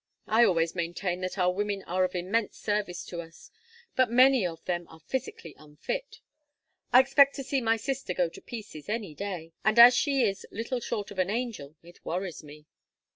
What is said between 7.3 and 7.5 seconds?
to